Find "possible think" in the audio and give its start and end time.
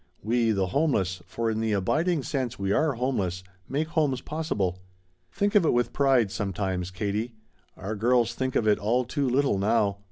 4.19-5.53